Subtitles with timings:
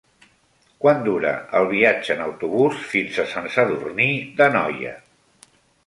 [0.85, 5.01] Quant dura el viatge en autobús fins a Sant Sadurní d'Anoia?